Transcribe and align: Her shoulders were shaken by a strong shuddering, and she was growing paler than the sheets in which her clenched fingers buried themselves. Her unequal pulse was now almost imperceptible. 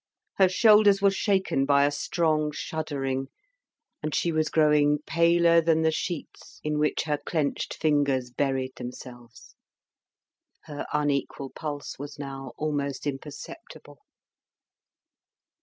Her 0.39 0.49
shoulders 0.49 0.99
were 0.99 1.11
shaken 1.11 1.63
by 1.63 1.85
a 1.85 1.91
strong 1.91 2.51
shuddering, 2.51 3.27
and 4.01 4.15
she 4.15 4.31
was 4.31 4.49
growing 4.49 4.97
paler 5.05 5.61
than 5.61 5.83
the 5.83 5.91
sheets 5.91 6.59
in 6.63 6.79
which 6.79 7.03
her 7.03 7.19
clenched 7.19 7.75
fingers 7.75 8.31
buried 8.31 8.73
themselves. 8.77 9.53
Her 10.63 10.87
unequal 10.91 11.51
pulse 11.51 11.99
was 11.99 12.17
now 12.17 12.53
almost 12.57 13.05
imperceptible. 13.05 13.99